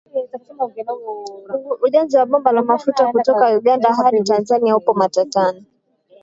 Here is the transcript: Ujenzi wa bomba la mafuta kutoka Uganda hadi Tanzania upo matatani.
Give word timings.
Ujenzi 1.81 2.17
wa 2.17 2.25
bomba 2.25 2.51
la 2.51 2.61
mafuta 2.61 3.11
kutoka 3.11 3.57
Uganda 3.57 3.93
hadi 3.93 4.23
Tanzania 4.23 4.77
upo 4.77 4.93
matatani. 4.93 5.65